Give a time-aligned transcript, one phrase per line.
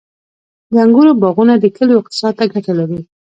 [0.71, 2.99] •د انګورو باغونه د کلیو اقتصاد ته ګټه لري.